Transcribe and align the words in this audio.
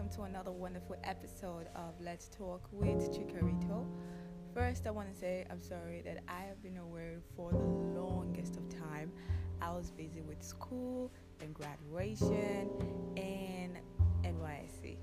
welcome 0.00 0.16
to 0.16 0.22
another 0.22 0.50
wonderful 0.50 0.96
episode 1.04 1.68
of 1.74 1.92
Let's 2.00 2.28
Talk 2.28 2.66
with 2.72 3.12
Chikorito. 3.12 3.84
First, 4.54 4.86
I 4.86 4.90
want 4.90 5.12
to 5.12 5.14
say 5.14 5.44
I'm 5.50 5.60
sorry 5.60 6.00
that 6.06 6.22
I 6.26 6.40
have 6.48 6.62
been 6.62 6.78
away 6.78 7.16
for 7.36 7.52
the 7.52 8.00
longest 8.00 8.56
of 8.56 8.66
time. 8.70 9.12
I 9.60 9.70
was 9.72 9.90
busy 9.90 10.22
with 10.22 10.42
school 10.42 11.12
and 11.42 11.52
graduation 11.52 12.70
and 13.18 13.76
NYSC. 14.24 14.96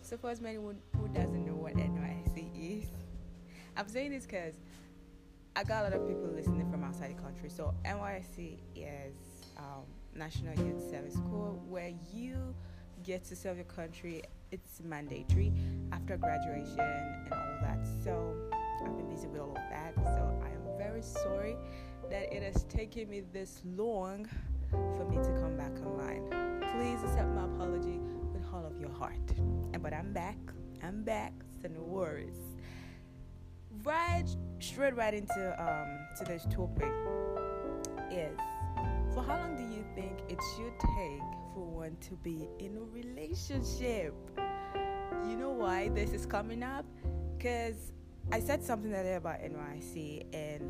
So, 0.00 0.16
for 0.16 0.30
as 0.30 0.40
many 0.40 0.56
who, 0.56 0.74
doesn't 1.12 1.44
know 1.44 1.56
what 1.56 1.74
NYSC 1.74 2.80
is, 2.80 2.88
I'm 3.76 3.88
saying 3.88 4.12
this 4.12 4.24
because 4.24 4.54
I 5.54 5.64
got 5.64 5.82
a 5.82 5.90
lot 5.90 5.92
of 5.92 6.08
people 6.08 6.30
listening 6.34 6.70
from 6.70 6.82
outside 6.82 7.14
the 7.14 7.22
country. 7.22 7.50
So, 7.50 7.74
NYSC 7.84 8.56
is 8.74 9.16
um, 9.58 9.84
National 10.14 10.54
Youth 10.64 10.88
Service 10.88 11.18
Corps, 11.28 11.58
where 11.68 11.92
you 12.14 12.54
get 13.02 13.24
to 13.24 13.36
serve 13.36 13.56
your 13.56 13.64
country. 13.64 14.22
It's 14.50 14.80
mandatory 14.82 15.52
after 15.92 16.16
graduation 16.16 16.78
and 16.78 17.32
all 17.32 17.58
that. 17.62 17.86
So 18.04 18.34
I've 18.84 18.96
been 18.96 19.08
busy 19.08 19.26
with 19.26 19.40
all 19.40 19.50
of 19.50 19.62
that. 19.70 19.94
So 19.96 20.40
I 20.42 20.48
am 20.48 20.78
very 20.78 21.02
sorry 21.02 21.56
that 22.10 22.32
it 22.32 22.42
has 22.42 22.64
taken 22.64 23.08
me 23.08 23.22
this 23.32 23.62
long 23.64 24.28
for 24.70 25.06
me 25.08 25.16
to 25.16 25.40
come 25.40 25.56
back 25.56 25.72
online. 25.84 26.28
Please 26.76 27.02
accept 27.02 27.28
my 27.34 27.44
apology 27.44 28.00
with 28.32 28.44
all 28.52 28.64
of 28.64 28.78
your 28.80 28.90
heart. 28.90 29.32
But 29.80 29.92
I'm 29.92 30.12
back. 30.12 30.38
I'm 30.82 31.02
back. 31.02 31.32
So 31.60 31.68
no 31.68 31.80
worries. 31.80 32.38
Right 33.82 34.26
straight 34.60 34.96
right 34.96 35.12
into 35.14 35.62
um 35.62 35.98
to 36.16 36.24
this 36.24 36.46
topic 36.50 36.92
is 38.10 38.38
for 39.14 39.22
how 39.22 39.38
long 39.38 39.56
do 39.56 39.62
you 39.62 39.84
think 39.94 40.18
it 40.28 40.38
should 40.56 40.72
take 40.96 41.22
for 41.54 41.64
one 41.64 41.96
to 42.00 42.16
be 42.16 42.48
in 42.58 42.76
a 42.76 42.80
relationship? 42.92 44.12
You 45.28 45.36
know 45.36 45.50
why 45.50 45.88
this 45.90 46.12
is 46.12 46.26
coming 46.26 46.64
up? 46.64 46.84
Because 47.36 47.92
I 48.32 48.40
said 48.40 48.64
something 48.64 48.92
earlier 48.92 49.16
about 49.16 49.38
NYSC, 49.40 50.24
and 50.34 50.68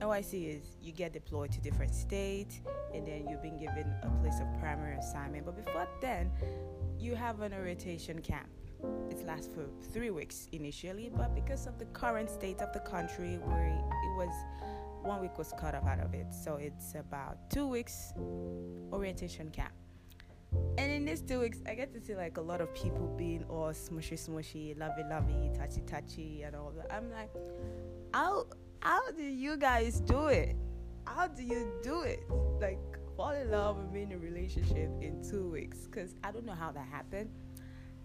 NYSC 0.00 0.56
is 0.56 0.76
you 0.80 0.92
get 0.92 1.12
deployed 1.12 1.50
to 1.50 1.60
different 1.60 1.92
states, 1.92 2.60
and 2.94 3.04
then 3.04 3.26
you've 3.28 3.42
been 3.42 3.58
given 3.58 3.92
a 4.04 4.10
place 4.22 4.40
of 4.40 4.46
primary 4.60 4.96
assignment. 4.96 5.44
But 5.44 5.56
before 5.56 5.88
then, 6.00 6.30
you 6.96 7.16
have 7.16 7.40
an 7.40 7.52
orientation 7.52 8.20
camp. 8.22 8.48
It 9.10 9.26
lasts 9.26 9.50
for 9.52 9.66
three 9.92 10.10
weeks 10.10 10.48
initially, 10.52 11.10
but 11.14 11.34
because 11.34 11.66
of 11.66 11.78
the 11.78 11.86
current 11.86 12.30
state 12.30 12.60
of 12.60 12.72
the 12.72 12.80
country, 12.80 13.40
where 13.42 13.66
it 13.66 14.16
was 14.16 14.32
one 15.02 15.20
week 15.20 15.36
was 15.38 15.52
cut 15.58 15.74
off 15.74 15.86
out 15.86 16.00
of 16.00 16.14
it. 16.14 16.32
So 16.32 16.56
it's 16.56 16.94
about 16.94 17.50
two 17.50 17.66
weeks 17.66 18.12
orientation 18.92 19.50
camp. 19.50 19.72
And 20.78 20.90
in 20.90 21.04
these 21.04 21.20
two 21.20 21.40
weeks, 21.40 21.58
I 21.66 21.74
get 21.74 21.92
to 21.94 22.00
see 22.00 22.16
like 22.16 22.36
a 22.36 22.40
lot 22.40 22.60
of 22.60 22.74
people 22.74 23.14
being 23.16 23.44
all 23.48 23.70
smushy, 23.70 24.14
smushy, 24.14 24.76
lovey, 24.78 25.04
lovey, 25.08 25.50
touchy, 25.56 25.82
touchy, 25.86 26.42
and 26.42 26.56
all 26.56 26.72
that. 26.76 26.92
I'm 26.92 27.10
like, 27.10 27.30
how 28.12 28.46
how 28.80 29.10
do 29.12 29.22
you 29.22 29.56
guys 29.56 30.00
do 30.00 30.26
it? 30.26 30.56
How 31.06 31.28
do 31.28 31.42
you 31.42 31.72
do 31.82 32.02
it? 32.02 32.20
Like 32.60 32.80
fall 33.16 33.30
in 33.30 33.50
love 33.50 33.78
and 33.78 33.92
be 33.92 34.02
in 34.02 34.12
a 34.12 34.18
relationship 34.18 34.90
in 35.00 35.22
two 35.22 35.48
weeks? 35.50 35.86
Because 35.86 36.14
I 36.24 36.32
don't 36.32 36.46
know 36.46 36.54
how 36.54 36.72
that 36.72 36.86
happened. 36.86 37.30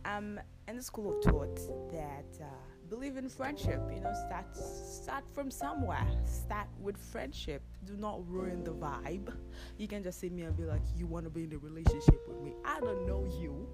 I'm 0.04 0.40
in 0.68 0.76
the 0.76 0.84
school 0.84 1.18
of 1.18 1.24
thought 1.24 1.56
that. 1.92 2.40
Uh, 2.40 2.75
believe 2.90 3.18
in 3.18 3.30
friendship 3.30 3.82
you 3.94 4.00
know 4.00 4.14
start 4.28 4.46
start 4.56 5.24
from 5.34 5.52
somewhere. 5.52 6.08
Start 6.26 6.68
with 6.80 6.98
friendship. 6.98 7.62
Do 7.86 7.96
not 7.96 8.28
ruin 8.30 8.64
the 8.64 8.74
vibe. 8.74 9.34
You 9.78 9.88
can 9.88 10.04
just 10.04 10.20
see 10.20 10.30
me 10.30 10.44
and 10.44 10.56
be 10.56 10.64
like 10.64 10.82
you 10.96 11.06
want 11.06 11.26
to 11.26 11.30
be 11.30 11.44
in 11.44 11.54
a 11.54 11.58
relationship 11.58 12.28
with 12.28 12.42
me? 12.42 12.54
I 12.64 12.80
don't 12.80 13.06
know 13.06 13.26
you. 13.40 13.68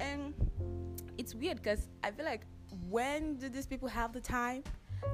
And 0.00 0.34
it's 1.18 1.34
weird 1.34 1.62
because 1.62 1.88
i 2.02 2.10
feel 2.10 2.24
like 2.24 2.42
when 2.88 3.36
do 3.36 3.48
these 3.48 3.66
people 3.66 3.88
have 3.88 4.12
the 4.12 4.20
time? 4.20 4.62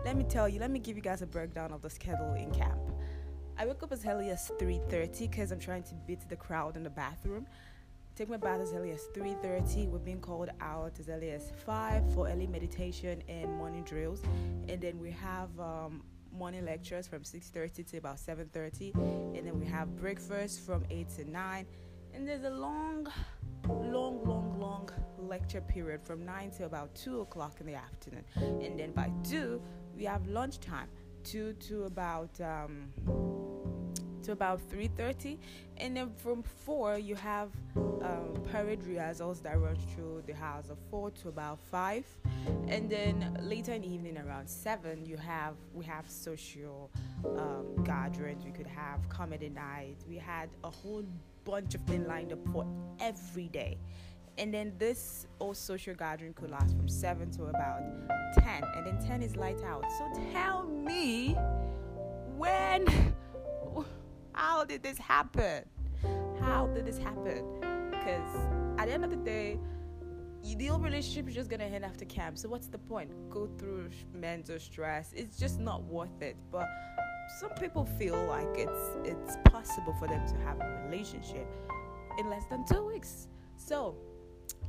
Let 0.04 0.16
me 0.16 0.24
tell 0.24 0.48
you 0.48 0.60
let 0.60 0.70
me 0.70 0.78
give 0.78 0.96
you 0.96 1.02
guys 1.02 1.22
a 1.22 1.26
breakdown 1.26 1.72
of 1.72 1.82
the 1.82 1.90
schedule 1.90 2.34
in 2.34 2.50
camp. 2.50 2.80
I 3.58 3.66
wake 3.66 3.82
up 3.82 3.92
as 3.92 4.04
early 4.04 4.28
as 4.30 4.50
3.30 4.60 5.30
because 5.30 5.50
i'm 5.50 5.58
trying 5.58 5.82
to 5.84 5.94
beat 6.06 6.28
the 6.28 6.36
crowd 6.36 6.76
in 6.76 6.82
the 6.82 6.90
bathroom 6.90 7.46
take 8.16 8.30
my 8.30 8.38
bath 8.38 8.60
as 8.62 8.72
early 8.72 8.92
as 8.92 9.08
3.30 9.14 9.90
we're 9.90 9.98
being 9.98 10.20
called 10.20 10.48
out 10.62 10.98
as 10.98 11.10
early 11.10 11.30
as 11.30 11.52
5 11.66 12.14
for 12.14 12.28
early 12.28 12.46
meditation 12.46 13.22
and 13.28 13.52
morning 13.56 13.82
drills. 13.84 14.22
And 14.68 14.80
then 14.80 14.98
we 14.98 15.10
have 15.10 15.50
um, 15.60 16.02
morning 16.32 16.64
lectures 16.64 17.06
from 17.06 17.20
6.30 17.20 17.90
to 17.90 17.98
about 17.98 18.16
7.30 18.16 18.94
and 19.36 19.46
then 19.46 19.60
we 19.60 19.66
have 19.66 19.94
breakfast 19.96 20.64
from 20.64 20.84
8 20.88 21.10
to 21.10 21.30
9 21.30 21.66
and 22.14 22.26
there's 22.26 22.44
a 22.44 22.50
long 22.50 23.06
long 23.68 24.24
long 24.24 24.58
long 24.58 24.88
lecture 25.18 25.60
period 25.60 26.00
from 26.02 26.24
9 26.24 26.50
to 26.52 26.64
about 26.64 26.94
2 26.94 27.20
o'clock 27.20 27.60
in 27.60 27.66
the 27.66 27.74
afternoon. 27.74 28.24
And 28.36 28.80
then 28.80 28.92
by 28.92 29.10
2 29.28 29.60
we 29.94 30.04
have 30.04 30.26
lunchtime 30.26 30.88
2 31.24 31.52
to 31.52 31.84
about 31.84 32.40
um, 32.40 32.92
to 34.26 34.32
about 34.32 34.60
3.30 34.70 35.38
and 35.78 35.96
then 35.96 36.10
from 36.10 36.42
4 36.42 36.98
you 36.98 37.14
have 37.14 37.50
um, 37.76 38.34
parade 38.50 38.82
rehearsals 38.84 39.40
that 39.40 39.58
run 39.60 39.76
through 39.94 40.22
the 40.26 40.34
house 40.34 40.68
of 40.70 40.78
4 40.90 41.10
to 41.10 41.28
about 41.28 41.58
5 41.70 42.04
and 42.68 42.90
then 42.90 43.38
later 43.40 43.72
in 43.72 43.82
the 43.82 43.92
evening 43.92 44.18
around 44.18 44.48
7 44.48 45.04
you 45.06 45.16
have 45.16 45.54
we 45.74 45.84
have 45.84 46.08
social 46.08 46.90
um, 47.38 47.82
gatherings. 47.84 48.44
We 48.44 48.50
could 48.50 48.66
have 48.66 49.08
comedy 49.08 49.48
night. 49.48 49.96
We 50.08 50.16
had 50.16 50.48
a 50.64 50.70
whole 50.70 51.04
bunch 51.44 51.74
of 51.74 51.80
things 51.82 52.06
lined 52.06 52.32
up 52.32 52.38
for 52.52 52.66
every 53.00 53.48
day. 53.48 53.78
And 54.38 54.52
then 54.52 54.74
this 54.78 55.26
whole 55.38 55.54
social 55.54 55.94
gathering 55.94 56.34
could 56.34 56.50
last 56.50 56.76
from 56.76 56.88
7 56.88 57.30
to 57.32 57.44
about 57.44 57.80
10 58.34 58.64
and 58.76 58.86
then 58.86 58.98
10 59.06 59.22
is 59.22 59.36
light 59.36 59.62
out. 59.64 59.84
So 59.98 60.20
tell 60.32 60.64
me 60.64 61.34
when 62.36 62.86
how 64.36 64.64
did 64.64 64.82
this 64.82 64.98
happen? 64.98 65.64
How 66.40 66.66
did 66.68 66.86
this 66.86 66.98
happen? 66.98 67.42
Because 67.90 68.36
at 68.78 68.86
the 68.86 68.92
end 68.92 69.04
of 69.04 69.10
the 69.10 69.16
day, 69.16 69.58
the 70.58 70.70
old 70.70 70.84
relationship 70.84 71.26
is 71.28 71.34
just 71.34 71.50
gonna 71.50 71.64
end 71.64 71.84
after 71.84 72.04
camp. 72.04 72.38
So 72.38 72.48
what's 72.48 72.68
the 72.68 72.78
point? 72.78 73.10
Go 73.30 73.48
through 73.58 73.88
mental 74.12 74.58
stress. 74.60 75.12
It's 75.14 75.38
just 75.38 75.58
not 75.58 75.82
worth 75.84 76.22
it. 76.22 76.36
But 76.52 76.68
some 77.40 77.50
people 77.58 77.84
feel 77.98 78.22
like 78.26 78.48
it's 78.54 78.96
it's 79.04 79.36
possible 79.44 79.94
for 79.98 80.06
them 80.06 80.24
to 80.28 80.36
have 80.44 80.60
a 80.60 80.86
relationship 80.88 81.48
in 82.18 82.30
less 82.30 82.44
than 82.46 82.64
two 82.64 82.86
weeks. 82.86 83.28
So 83.56 83.96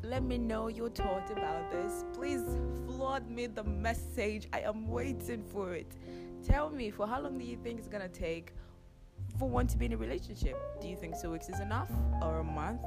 let 0.01 0.23
me 0.23 0.37
know 0.37 0.69
your 0.69 0.89
thoughts 0.89 1.31
about 1.31 1.69
this. 1.69 2.05
Please 2.13 2.43
flood 2.87 3.29
me 3.29 3.47
the 3.47 3.63
message. 3.63 4.47
I 4.53 4.61
am 4.61 4.87
waiting 4.87 5.43
for 5.43 5.73
it. 5.73 5.91
Tell 6.43 6.69
me 6.69 6.89
for 6.89 7.05
how 7.05 7.21
long 7.21 7.37
do 7.37 7.45
you 7.45 7.57
think 7.57 7.77
it's 7.77 7.89
gonna 7.89 8.07
take? 8.07 8.53
for 9.37 9.49
one 9.49 9.67
to 9.67 9.77
be 9.77 9.85
in 9.85 9.93
a 9.93 9.97
relationship. 9.97 10.57
Do 10.81 10.87
you 10.87 10.95
think 10.95 11.19
two 11.21 11.31
weeks 11.31 11.49
is 11.49 11.59
enough, 11.59 11.89
or 12.21 12.39
a 12.39 12.43
month, 12.43 12.81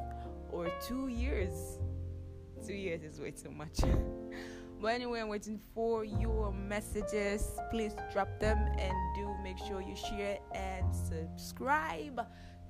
or 0.50 0.70
two 0.86 1.08
years? 1.08 1.78
Two 2.66 2.74
years 2.74 3.02
is 3.02 3.20
way 3.20 3.30
too 3.30 3.50
much. 3.50 3.80
but 4.80 4.88
anyway, 4.88 5.20
I'm 5.20 5.28
waiting 5.28 5.60
for 5.74 6.04
your 6.04 6.52
messages. 6.52 7.58
Please 7.70 7.94
drop 8.12 8.28
them 8.38 8.58
and 8.78 8.94
do 9.14 9.34
make 9.42 9.58
sure 9.58 9.80
you 9.80 9.96
share 9.96 10.38
and 10.54 10.94
subscribe 10.94 12.26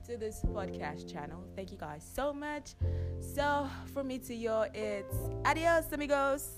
to 0.07 0.17
this 0.17 0.43
podcast 0.47 1.11
channel. 1.11 1.45
Thank 1.57 1.73
you 1.73 1.79
guys 1.79 2.09
so 2.15 2.33
much. 2.33 2.75
So, 3.21 3.69
from 3.93 4.09
me 4.09 4.19
to 4.19 4.35
you, 4.35 4.65
it's 4.75 5.17
adios, 5.45 5.93
amigos. 5.93 6.57